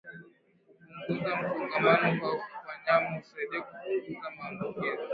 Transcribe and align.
Kupunguza 1.05 1.41
msongamano 1.43 2.19
kwa 2.19 2.39
wanyama 2.67 3.09
husaidia 3.17 3.61
kupunguza 3.61 4.31
maambukizi 4.37 4.97